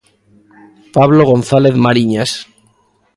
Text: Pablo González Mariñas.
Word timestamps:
Pablo 0.95 1.23
González 1.31 1.73
Mariñas. 1.85 2.31